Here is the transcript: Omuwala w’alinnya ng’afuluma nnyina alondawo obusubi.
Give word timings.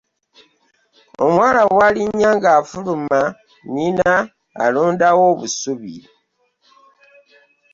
Omuwala 1.23 1.61
w’alinnya 1.77 2.29
ng’afuluma 2.37 3.19
nnyina 3.65 4.11
alondawo 4.63 5.21
obusubi. 5.33 5.95